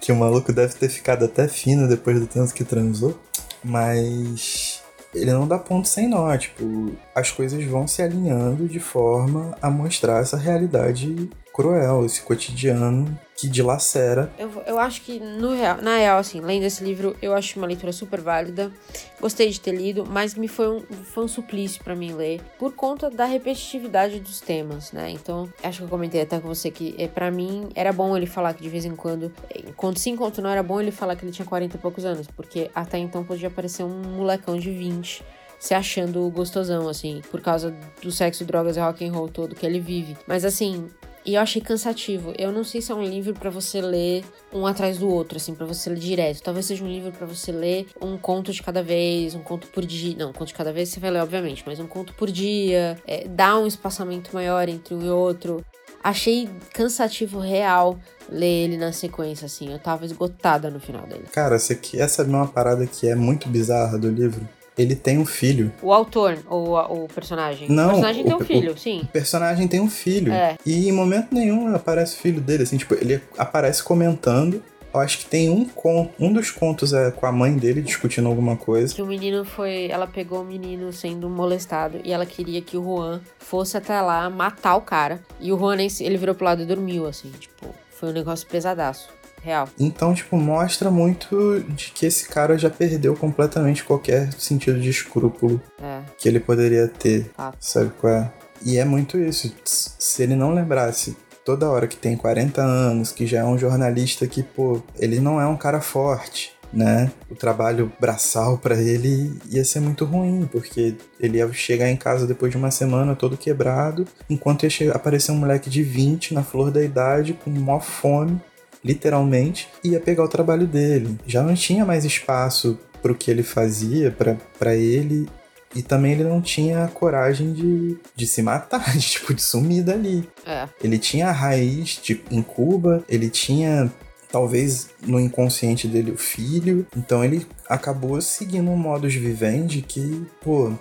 [0.00, 3.18] que o maluco deve ter ficado até fino depois do tanto que transou.
[3.64, 4.82] Mas
[5.14, 6.36] ele não dá ponto sem nó.
[6.36, 13.18] Tipo, as coisas vão se alinhando de forma a mostrar essa realidade cruel, esse cotidiano
[13.36, 14.32] que dilacera.
[14.38, 17.66] Eu, eu acho que, no real, na real, assim, lendo esse livro, eu acho uma
[17.66, 18.72] leitura super válida.
[19.20, 22.72] Gostei de ter lido, mas me foi um, foi um suplício pra mim ler, por
[22.72, 25.10] conta da repetitividade dos temas, né?
[25.10, 28.26] Então, acho que eu comentei até com você que, é, para mim, era bom ele
[28.26, 31.24] falar que de vez em quando, enquanto sim, enquanto não, era bom ele falar que
[31.24, 35.22] ele tinha 40 e poucos anos, porque até então podia parecer um molecão de 20
[35.62, 37.72] se achando gostosão, assim, por causa
[38.02, 40.16] do sexo, drogas e rock and roll todo que ele vive.
[40.26, 40.88] Mas assim,
[41.24, 42.34] e eu achei cansativo.
[42.36, 45.54] Eu não sei se é um livro para você ler um atrás do outro, assim,
[45.54, 46.42] para você ler direto.
[46.42, 49.86] Talvez seja um livro para você ler um conto de cada vez, um conto por
[49.86, 50.16] dia.
[50.18, 52.98] Não, um conto de cada vez você vai ler, obviamente, mas um conto por dia.
[53.06, 55.64] É, dá um espaçamento maior entre um e outro.
[56.02, 57.96] Achei cansativo real
[58.28, 59.70] ler ele na sequência, assim.
[59.70, 61.26] Eu tava esgotada no final dele.
[61.32, 64.44] Cara, você quer saber uma parada que é muito bizarra do livro?
[64.76, 65.72] Ele tem um filho.
[65.82, 67.68] O autor ou a- o personagem?
[67.68, 69.00] Não, o personagem tem o- um filho, sim.
[69.02, 70.32] O personagem tem um filho.
[70.32, 70.56] É.
[70.64, 74.62] E em momento nenhum aparece o filho dele, assim, tipo, ele aparece comentando.
[74.94, 78.28] Eu acho que tem um conto, um dos contos é com a mãe dele discutindo
[78.28, 78.94] alguma coisa.
[78.94, 79.88] Que o menino foi.
[79.90, 84.28] Ela pegou o menino sendo molestado e ela queria que o Juan fosse até lá
[84.28, 85.20] matar o cara.
[85.40, 87.30] E o Juan ele virou pro lado e dormiu, assim.
[87.40, 89.08] Tipo, foi um negócio pesadaço.
[89.42, 89.68] Real.
[89.78, 95.60] Então, tipo, mostra muito de que esse cara já perdeu completamente qualquer sentido de escrúpulo
[95.82, 96.00] É.
[96.16, 97.30] que ele poderia ter.
[97.36, 97.56] Fato.
[97.60, 98.32] Sabe qual é?
[98.64, 99.52] E é muito isso.
[99.64, 104.26] Se ele não lembrasse toda hora que tem 40 anos, que já é um jornalista
[104.28, 107.10] que, pô, ele não é um cara forte, né?
[107.28, 112.26] O trabalho braçal pra ele ia ser muito ruim, porque ele ia chegar em casa
[112.28, 116.70] depois de uma semana todo quebrado, enquanto ia aparecer um moleque de 20 na flor
[116.70, 118.40] da idade, com maior fome,
[118.84, 121.18] literalmente, ia pegar o trabalho dele.
[121.26, 124.14] Já não tinha mais espaço pro que ele fazia,
[124.58, 125.28] pra ele
[125.74, 129.82] e também ele não tinha a coragem de, de se matar, de, tipo, de sumir
[129.82, 130.28] dali.
[130.46, 130.68] É.
[130.82, 133.90] Ele tinha a raiz tipo, em Cuba, ele tinha,
[134.30, 136.86] talvez, no inconsciente dele o filho.
[136.96, 140.72] Então ele acabou seguindo um modus vivendi que, pô,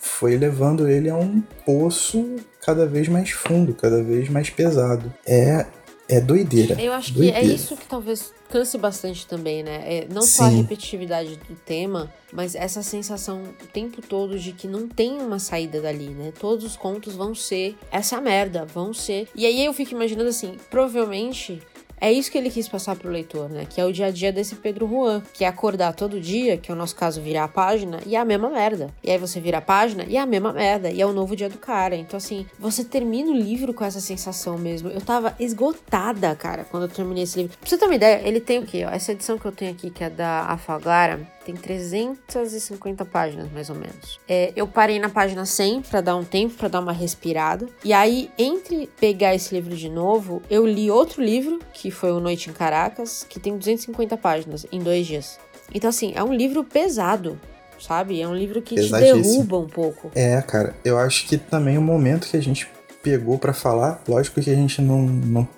[0.00, 5.12] foi levando ele a um poço cada vez mais fundo, cada vez mais pesado.
[5.26, 5.66] É,
[6.08, 6.80] é doideira.
[6.80, 7.54] Eu acho que é doideira.
[7.54, 9.82] isso que talvez canse bastante também, né?
[9.84, 10.62] É, não só a Sim.
[10.62, 15.80] repetitividade do tema, mas essa sensação o tempo todo de que não tem uma saída
[15.80, 16.32] dali, né?
[16.38, 19.28] Todos os contos vão ser essa merda, vão ser.
[19.34, 21.60] E aí eu fico imaginando assim, provavelmente
[22.00, 23.66] é isso que ele quis passar pro leitor, né?
[23.68, 26.70] Que é o dia a dia desse Pedro Juan, que é acordar todo dia, que
[26.70, 28.92] é o nosso caso virar a página, e é a mesma merda.
[29.02, 31.34] E aí você vira a página e é a mesma merda, e é o novo
[31.36, 31.96] dia do cara.
[31.96, 34.88] Então, assim, você termina o livro com essa sensação mesmo.
[34.90, 37.56] Eu tava esgotada, cara, quando eu terminei esse livro.
[37.58, 38.78] Pra você ter uma ideia, ele tem o quê?
[38.90, 43.76] Essa edição que eu tenho aqui, que é da Afaglara, tem 350 páginas, mais ou
[43.76, 44.20] menos.
[44.28, 47.66] É, eu parei na página 100 pra dar um tempo, pra dar uma respirada.
[47.82, 52.20] E aí, entre pegar esse livro de novo, eu li outro livro, que foi O
[52.20, 55.38] Noite em Caracas, que tem 250 páginas em dois dias.
[55.72, 57.40] Então, assim, é um livro pesado,
[57.80, 58.20] sabe?
[58.20, 60.10] É um livro que te derruba um pouco.
[60.14, 62.68] É, cara, eu acho que também o momento que a gente
[63.02, 65.48] pegou pra falar, lógico que a gente não, não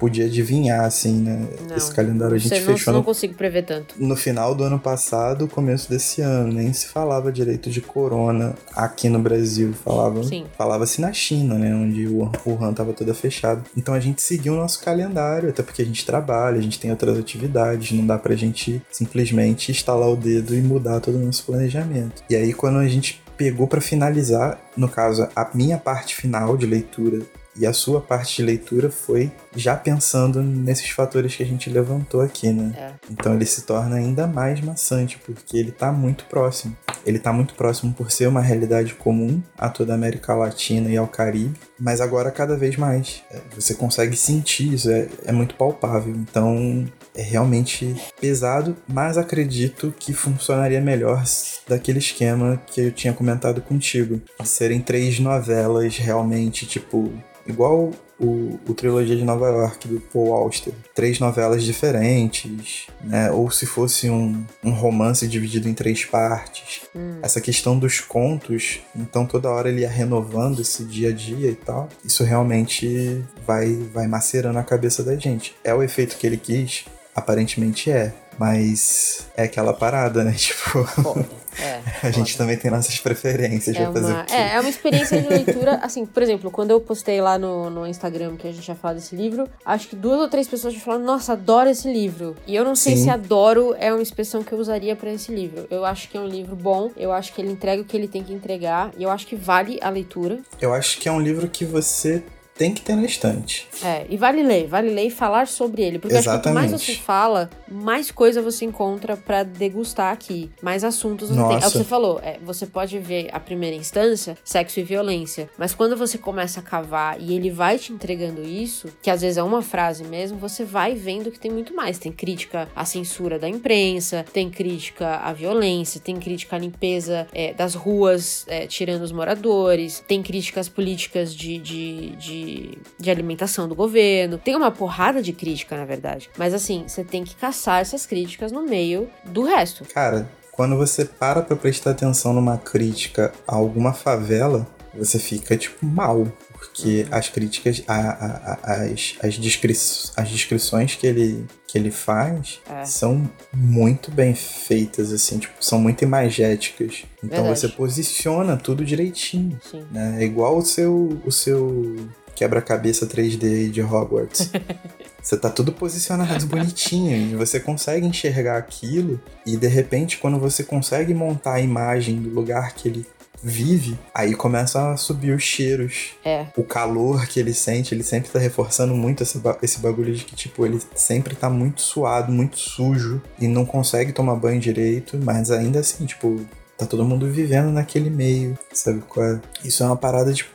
[0.00, 1.46] podia adivinhar, assim, né?
[1.68, 3.94] Não, Esse calendário a gente não, fechou não no, consigo prever tanto.
[3.98, 6.50] no final do ano passado, começo desse ano.
[6.54, 9.74] Nem se falava direito de corona aqui no Brasil.
[9.84, 10.22] Falava.
[10.56, 11.74] Falava-se na China, né?
[11.74, 13.62] Onde o Wuhan tava toda fechada.
[13.76, 16.90] Então a gente seguiu o nosso calendário, até porque a gente trabalha, a gente tem
[16.90, 21.44] outras atividades, não dá pra gente simplesmente instalar o dedo e mudar todo o nosso
[21.44, 22.22] planejamento.
[22.30, 26.64] E aí, quando a gente pegou pra finalizar, no caso, a minha parte final de
[26.64, 27.20] leitura
[27.60, 32.22] e a sua parte de leitura foi já pensando nesses fatores que a gente levantou
[32.22, 32.72] aqui, né?
[32.74, 32.92] É.
[33.10, 36.74] Então ele se torna ainda mais maçante, porque ele tá muito próximo.
[37.04, 40.96] Ele tá muito próximo por ser uma realidade comum a toda a América Latina e
[40.96, 43.22] ao Caribe, mas agora cada vez mais.
[43.30, 46.14] É, Você consegue sentir isso, é, é muito palpável.
[46.14, 51.24] Então é realmente pesado, mas acredito que funcionaria melhor
[51.66, 54.20] daquele esquema que eu tinha comentado contigo.
[54.44, 57.12] Serem três novelas realmente, tipo,
[57.46, 60.74] igual o, o Trilogia de Nova York do Paul Auster.
[60.94, 63.30] Três novelas diferentes, né?
[63.30, 66.82] Ou se fosse um, um romance dividido em três partes.
[67.22, 71.54] Essa questão dos contos, então toda hora ele ia renovando esse dia a dia e
[71.54, 71.88] tal.
[72.04, 75.54] Isso realmente vai, vai macerando a cabeça da gente.
[75.64, 76.84] É o efeito que ele quis?
[77.14, 78.12] Aparentemente é.
[78.40, 80.32] Mas é aquela parada, né?
[80.40, 81.28] Tipo, Foda.
[81.58, 84.32] É, a gente também tem nossas preferências É pra fazer uma, o quê?
[84.32, 87.86] é, é uma experiência de leitura, assim, por exemplo, quando eu postei lá no, no
[87.86, 90.80] Instagram que a gente ia falar desse livro, acho que duas ou três pessoas já
[90.80, 92.34] falaram, nossa, adoro esse livro.
[92.46, 93.04] E eu não sei Sim.
[93.04, 95.66] se adoro é uma expressão que eu usaria pra esse livro.
[95.70, 98.08] Eu acho que é um livro bom, eu acho que ele entrega o que ele
[98.08, 100.38] tem que entregar, e eu acho que vale a leitura.
[100.58, 102.22] Eu acho que é um livro que você
[102.60, 103.66] tem que ter na estante.
[103.82, 105.98] É, e vale ler, vale ler e falar sobre ele.
[105.98, 106.98] Porque que quanto mais Exatamente.
[106.98, 110.50] você fala, mais coisa você encontra pra degustar aqui.
[110.60, 111.42] Mais assuntos você tem.
[111.42, 111.78] É o que Nossa.
[111.78, 115.48] você falou, é, você pode ver a primeira instância, sexo e violência.
[115.56, 119.38] Mas quando você começa a cavar e ele vai te entregando isso, que às vezes
[119.38, 121.98] é uma frase mesmo, você vai vendo que tem muito mais.
[121.98, 127.54] Tem crítica à censura da imprensa, tem crítica à violência, tem crítica à limpeza é,
[127.54, 132.49] das ruas, é, tirando os moradores, tem críticas políticas de, de, de,
[132.98, 134.38] de alimentação do governo.
[134.38, 136.28] Tem uma porrada de crítica, na verdade.
[136.38, 139.84] Mas assim, você tem que caçar essas críticas no meio do resto.
[139.92, 145.86] Cara, quando você para pra prestar atenção numa crítica a alguma favela, você fica, tipo,
[145.86, 146.26] mal.
[146.52, 151.90] Porque as críticas, a- a- a- as, as, descri as descrições que ele, que ele
[151.90, 152.84] faz É.
[152.84, 157.04] são muito bem feitas, assim, tipo, são muito imagéticas.
[157.24, 157.60] Então Verdade.
[157.60, 159.58] você posiciona tudo direitinho.
[159.90, 160.16] Né?
[160.20, 161.96] É igual o seu, o seu
[162.44, 164.50] quebra-cabeça 3D aí de Hogwarts.
[165.22, 170.64] Você tá tudo posicionado bonitinho e você consegue enxergar aquilo e de repente quando você
[170.64, 173.06] consegue montar a imagem do lugar que ele
[173.42, 176.12] vive, aí começa a subir os cheiros.
[176.24, 176.46] É.
[176.56, 180.24] O calor que ele sente, ele sempre tá reforçando muito esse, ba- esse bagulho de
[180.24, 185.18] que, tipo, ele sempre tá muito suado, muito sujo e não consegue tomar banho direito,
[185.22, 186.40] mas ainda assim, tipo,
[186.78, 189.40] tá todo mundo vivendo naquele meio, sabe qual é?
[189.62, 190.50] Isso é uma parada, tipo,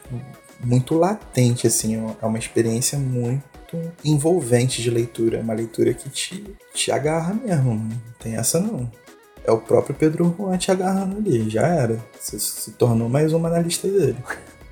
[0.64, 3.44] muito latente, assim, é uma experiência muito
[4.04, 7.90] envolvente de leitura, é uma leitura que te, te agarra mesmo, não
[8.20, 8.90] tem essa não.
[9.44, 12.04] É o próprio Pedro Juan te agarrando ali, já era.
[12.20, 14.18] Você se tornou mais uma na lista dele.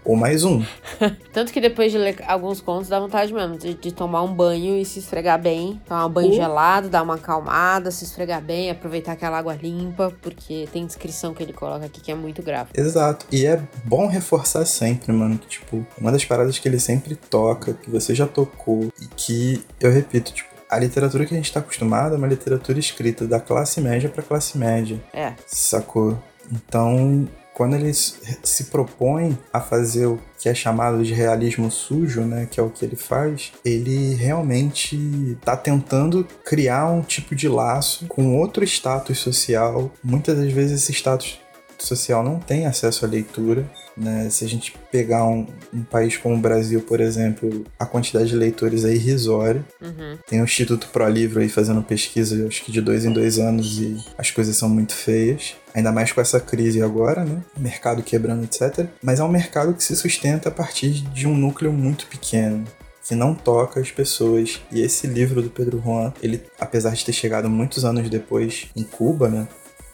[0.06, 0.62] Ou mais um.
[1.32, 4.78] Tanto que depois de ler alguns contos, dá vontade mesmo de, de tomar um banho
[4.78, 5.82] e se esfregar bem.
[5.88, 6.34] Tomar um banho Oh.
[6.36, 11.42] gelado, dar uma acalmada, se esfregar bem, aproveitar aquela água limpa, porque tem descrição que
[11.42, 12.70] ele coloca aqui que é muito grave.
[12.76, 13.26] Exato.
[13.32, 17.74] E é bom reforçar sempre, mano, que, tipo, uma das paradas que ele sempre toca,
[17.74, 21.60] que você já tocou, e que, eu repito, tipo, a literatura que a gente tá
[21.60, 26.18] acostumado é uma literatura escrita da classe média pra classe média, É, sacou?
[26.52, 32.48] Então, quando ele se propõe a fazer o que é chamado de realismo sujo, né,
[32.50, 38.06] que é o que ele faz, ele realmente tá tentando criar um tipo de laço
[38.08, 39.92] com outro status social.
[40.04, 41.40] Muitas das vezes esse status
[41.78, 43.70] social não tem acesso à leitura.
[43.96, 44.30] Né?
[44.30, 48.36] Se a gente pegar um, um país como o Brasil, por exemplo, a quantidade de
[48.36, 49.64] leitores é irrisória.
[49.82, 53.38] uhum, Tem o Instituto Pro Livro aí fazendo pesquisa, acho que de dois em dois
[53.38, 55.56] anos, e as coisas são muito feias.
[55.74, 57.42] Ainda mais com essa crise agora, né?
[57.58, 58.88] Mercado quebrando, etc.
[59.02, 62.64] Mas é um mercado que se sustenta a partir de um núcleo muito pequeno.
[63.08, 64.62] Que não toca as pessoas.
[64.72, 68.84] E esse livro do Pedro Juan, ele, apesar de ter chegado muitos anos depois em
[68.84, 69.48] Cuba, né?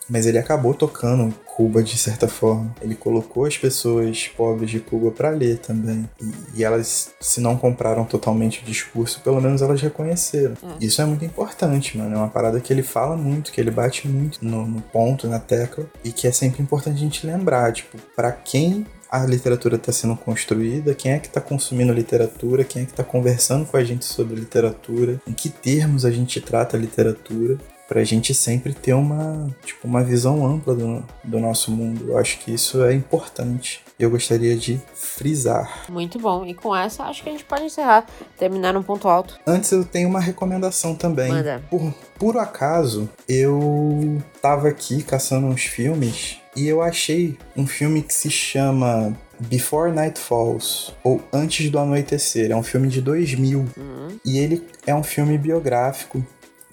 [0.10, 2.74] Mas ele acabou tocando Cuba de certa forma.
[2.82, 6.10] Ele colocou as pessoas pobres de Cuba para ler também.
[6.22, 10.54] E, e elas, se não compraram totalmente o discurso, pelo menos elas reconheceram.
[10.64, 10.86] É.
[10.86, 12.16] Isso é muito importante, mano.
[12.16, 15.38] É uma parada que ele fala muito, que ele bate muito no, no ponto, na
[15.38, 15.86] tecla.
[16.04, 20.16] E que é sempre importante a gente lembrar, tipo, para quem a literatura está sendo
[20.16, 24.06] construída, quem é que está consumindo literatura, quem é que está conversando com a gente
[24.06, 27.58] sobre literatura, em que termos a gente trata a literatura
[27.90, 32.06] pra gente sempre ter uma, tipo, uma visão ampla do, do nosso mundo.
[32.10, 33.82] Eu acho que isso é importante.
[34.00, 35.86] Eu gostaria de frisar.
[35.90, 36.46] muito bom.
[36.46, 38.06] E com essa, acho que a gente pode encerrar,
[38.38, 39.38] terminar num ponto alto.
[39.46, 41.30] Antes eu tenho uma recomendação também.
[41.30, 41.62] Manda.
[41.70, 48.14] Por puro acaso, eu tava aqui caçando uns filmes e eu achei um filme que
[48.14, 52.52] se chama Before Night Falls, ou Antes do Anoitecer.
[52.52, 54.08] É um filme de 2000 Uhum.
[54.24, 56.24] e ele é um filme biográfico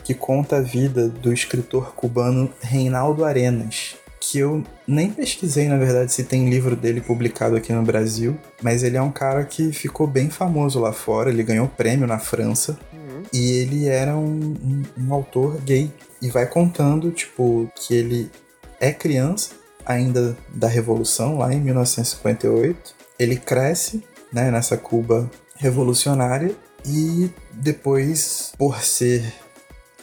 [0.06, 6.12] que conta a vida do escritor cubano Reinaldo Arenas, que eu nem pesquisei, na verdade,
[6.12, 10.06] se tem livro dele publicado aqui no Brasil, mas ele é um cara que ficou
[10.06, 13.22] bem famoso lá fora, ele ganhou prêmio na França, Uhum.
[13.32, 15.90] e ele era um, um- um autor gay,
[16.22, 18.30] e vai contando, tipo, que ele
[18.78, 19.50] é criança,
[19.84, 28.80] ainda da Revolução, lá em 1958, ele cresce, né, nessa Cuba revolucionária, e depois, por
[28.82, 29.32] ser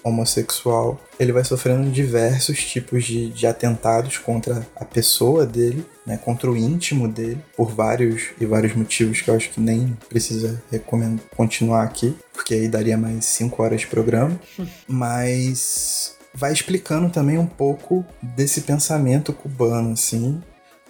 [0.03, 6.51] homossexual, ele vai sofrendo diversos tipos de, de atentados contra a pessoa dele, né, contra
[6.51, 11.21] o íntimo dele, por vários e vários motivos que eu acho que nem precisa recomendo
[11.35, 14.39] continuar aqui, porque aí daria mais cinco horas de programa.
[14.87, 20.41] Mas vai explicando também um pouco desse pensamento cubano, assim.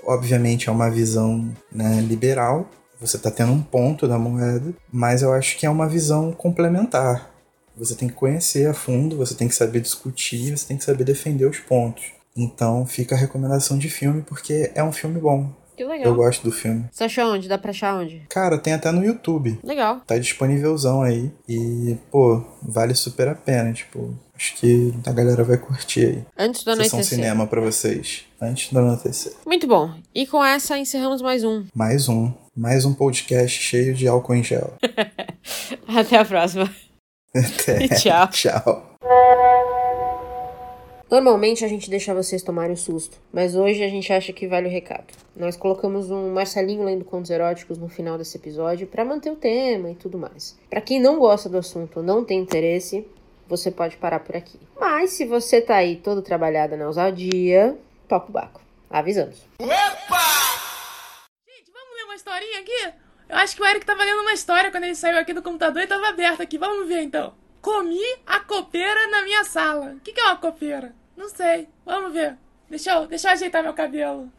[0.05, 5.33] Obviamente é uma visão né, liberal, você está tendo um ponto da moeda, mas eu
[5.33, 7.32] acho que é uma visão complementar.
[7.75, 11.03] Você tem que conhecer a fundo, você tem que saber discutir, você tem que saber
[11.03, 12.03] defender os pontos.
[12.35, 15.49] Então fica a recomendação de filme, porque é um filme bom.
[15.75, 16.13] Que Eu legal.
[16.13, 16.85] gosto do filme.
[16.91, 17.47] Você achou onde?
[17.47, 18.21] Dá pra achar onde?
[18.29, 19.57] Cara, tem até no YouTube.
[19.63, 20.01] Legal.
[20.05, 21.31] Tá disponívelzão aí.
[21.49, 23.73] E, pô, vale super a pena.
[23.73, 26.25] Tipo, acho que a galera vai curtir aí.
[26.37, 27.05] Antes do Sessão anoitecer.
[27.17, 28.23] cinema pra vocês.
[28.39, 29.33] Antes do anoitecer.
[29.47, 29.91] Muito bom.
[30.13, 31.65] E com essa encerramos mais um.
[31.73, 32.31] Mais um.
[32.55, 34.75] Mais um podcast cheio de álcool em gel.
[35.89, 36.69] Até a próxima.
[37.35, 37.87] Até.
[37.95, 38.27] Tchau.
[38.31, 38.93] Tchau.
[41.09, 44.67] Normalmente a gente deixa vocês tomarem o susto, mas hoje a gente acha que vale
[44.67, 45.13] o recado.
[45.35, 49.91] Nós colocamos um Marcelinho lendo contos eróticos no final desse episódio pra manter o tema
[49.91, 50.57] e tudo mais.
[50.69, 53.05] Pra quem não gosta do assunto ou não tem interesse,
[53.47, 54.59] você pode parar por aqui.
[54.79, 57.77] Mas se você tá aí todo trabalhada na ousadia,
[58.07, 58.61] toca o baco.
[58.89, 59.37] Avisamos.
[59.59, 59.69] Gente,
[61.71, 63.02] vamos ler uma historinha aqui?
[63.29, 65.81] Eu acho que o Eric tava lendo uma história quando ele saiu aqui do computador
[65.81, 66.57] e tava aberto aqui.
[66.57, 67.35] Vamos ver então.
[67.61, 69.93] Comi a copeira na minha sala.
[69.93, 70.93] O que, que é uma copeira?
[71.15, 71.69] Não sei.
[71.85, 72.37] Vamos ver.
[72.69, 74.31] Deixa eu, deixa eu ajeitar meu cabelo.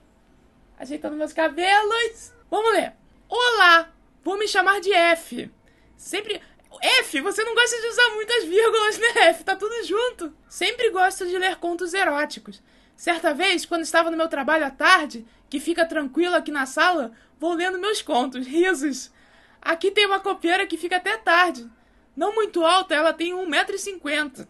[0.78, 2.32] Ajeitando meus cabelos.
[2.50, 2.92] Vamos ler.
[3.28, 3.90] Olá,
[4.22, 5.50] vou me chamar de F.
[5.96, 6.40] Sempre.
[6.82, 9.44] F, você não gosta de usar muitas vírgulas, né, F?
[9.44, 10.36] Tá tudo junto.
[10.48, 12.60] Sempre gosto de ler contos eróticos.
[12.96, 17.12] Certa vez, quando estava no meu trabalho à tarde, que fica tranquilo aqui na sala,
[17.44, 19.12] vou lendo meus contos, risos.
[19.60, 21.70] Aqui tem uma copeira que fica até tarde.
[22.16, 24.48] Não muito alta, ela tem 1,50m.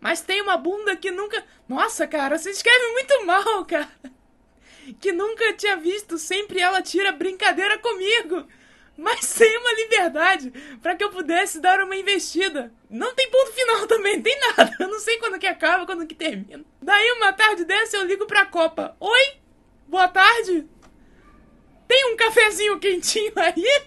[0.00, 1.44] Mas tem uma bunda que nunca.
[1.68, 3.88] Nossa, cara, você escreve muito mal, cara.
[5.00, 8.44] Que nunca tinha visto, sempre ela tira brincadeira comigo.
[8.96, 12.72] Mas sem uma liberdade para que eu pudesse dar uma investida.
[12.90, 14.76] Não tem ponto final também, tem nada.
[14.80, 16.64] Eu não sei quando que acaba, quando que termina.
[16.82, 18.96] Daí uma tarde dessa eu ligo pra Copa.
[18.98, 19.36] Oi?
[19.86, 20.68] Boa tarde?
[21.86, 23.82] Tem um cafezinho quentinho aí?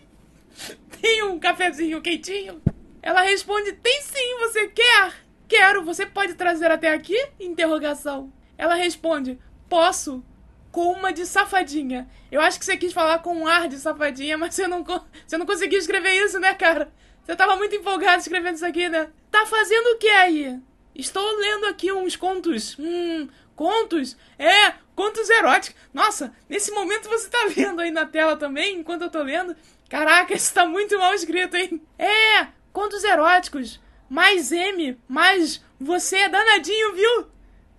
[1.01, 2.61] Tem um cafezinho quentinho?
[3.01, 5.13] Ela responde: Tem sim, você quer?
[5.47, 7.17] Quero, você pode trazer até aqui?
[7.39, 8.31] Interrogação.
[8.57, 9.39] Ela responde:
[9.69, 10.23] Posso.
[10.71, 12.07] Com uma de safadinha.
[12.31, 14.83] Eu acho que você quis falar com um ar de safadinha, mas você não,
[15.25, 16.93] você não conseguiu escrever isso, né, cara?
[17.23, 19.09] Você tava muito empolgado escrevendo isso aqui, né?
[19.31, 20.59] Tá fazendo o que aí?
[20.93, 22.77] Estou lendo aqui uns contos.
[22.77, 24.15] Hum, contos?
[24.37, 25.79] É, contos eróticos.
[25.93, 29.55] Nossa, nesse momento você tá vendo aí na tela também, enquanto eu tô lendo.
[29.87, 31.79] Caraca, isso tá muito mal escrito, hein?
[31.99, 33.79] É, contos eróticos.
[34.09, 37.27] Mais M, mais você é danadinho, viu?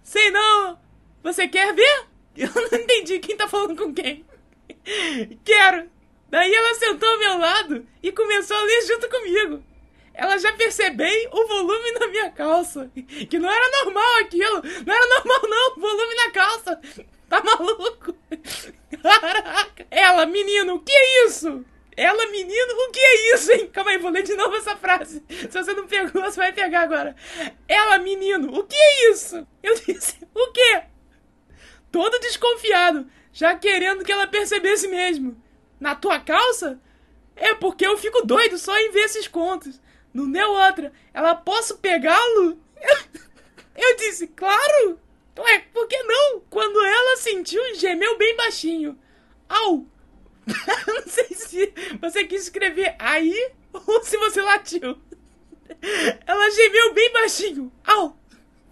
[0.03, 0.79] Sei não.
[1.23, 2.07] Você quer ver?
[2.39, 4.25] Eu não entendi quem tá falando com quem.
[5.45, 5.91] Quero.
[6.31, 9.65] Daí ela sentou ao meu lado e começou a ler junto comigo.
[10.19, 12.91] Ela já percebeu o volume na minha calça.
[13.31, 14.63] Que não era normal aquilo.
[14.85, 15.77] Não era normal, não.
[15.77, 16.81] O volume na calça.
[17.29, 18.17] Tá maluco?
[19.01, 19.87] Caraca.
[19.89, 21.65] Ela, menino, o que é isso?
[21.97, 23.71] Ela, menino, o que é isso, hein?
[23.73, 25.23] Calma aí, vou ler de novo essa frase.
[25.29, 27.15] Se você não pegou, você vai pegar agora.
[27.69, 29.47] Ela, menino, o que é isso?
[29.63, 30.83] Eu disse, o quê?
[31.93, 35.41] Todo desconfiado, já querendo que ela percebesse mesmo.
[35.79, 36.81] Na tua calça?
[37.37, 39.81] É porque eu fico doido só em ver esses contos.
[40.19, 40.93] Não deu outra.
[41.15, 42.59] Ela, posso pegá-lo?
[43.77, 44.99] Eu disse, claro!
[45.39, 46.41] Ué, por que não?
[46.51, 48.99] Quando ela sentiu, gemeu bem baixinho.
[49.49, 49.87] Au!
[50.89, 54.99] não sei se você quis escrever aí ou se você latiu.
[56.27, 57.73] Ela gemeu bem baixinho.
[57.87, 58.19] Au!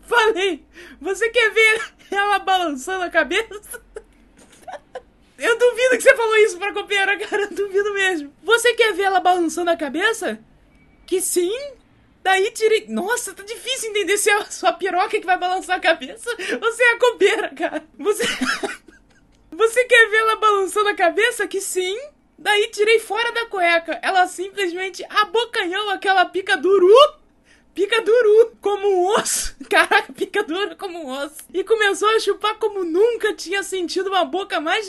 [0.01, 0.67] Falei!
[1.01, 3.81] Você quer ver ela balançando a cabeça?
[5.39, 7.43] Eu duvido que você falou isso pra copeira, cara.
[7.43, 8.35] Eu duvido mesmo.
[8.43, 10.41] Você quer ver ela balançando a cabeça?
[11.07, 11.57] Que sim?
[12.23, 12.87] Daí tirei.
[12.89, 16.29] Nossa, tá difícil entender se é a sua piroca que vai balançar a cabeça
[16.61, 17.85] ou se é a copeira, cara.
[17.97, 18.25] Você.
[19.53, 21.47] Você quer ver ela balançando a cabeça?
[21.47, 21.97] Que sim.
[22.37, 23.99] Daí tirei fora da cueca.
[24.03, 26.93] Ela simplesmente abocanhou aquela pica duru.
[27.73, 29.55] Pica duru, como um osso.
[29.71, 31.37] Caraca, pica dura como um osso.
[31.55, 34.89] E começou a chupar como nunca tinha sentido uma boca mais.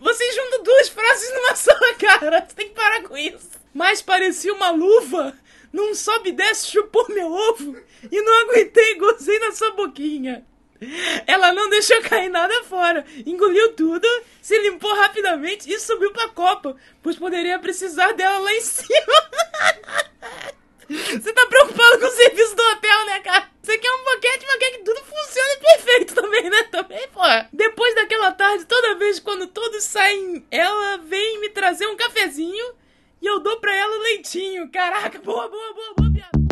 [0.00, 2.46] Você junta duas frases numa só, cara.
[2.46, 3.50] Você tem que parar com isso.
[3.74, 5.36] Mas parecia uma luva.
[5.72, 7.76] Num sobe e desce, chupou meu ovo.
[8.10, 10.44] E não aguentei, gozei na sua boquinha.
[11.26, 14.06] Ela não deixou cair nada fora, engoliu tudo,
[14.40, 19.30] se limpou rapidamente e subiu pra copa, pois poderia precisar dela lá em cima.
[20.88, 23.50] Você tá preocupado com o serviço do hotel, né, cara?
[23.60, 26.62] Você quer um boquete, mas quer que tudo funcione perfeito também, né?
[26.62, 27.20] Também, pô.
[27.52, 32.77] Depois daquela tarde, toda vez quando todos saem, ela vem me trazer um cafezinho
[33.20, 34.70] e eu dou pra ela o leitinho.
[34.70, 36.48] Caraca, boa, boa, boa, boa, viado.